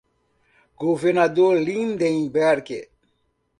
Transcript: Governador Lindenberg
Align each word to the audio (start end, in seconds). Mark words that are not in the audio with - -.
Governador 0.83 1.59
Lindenberg 1.61 2.89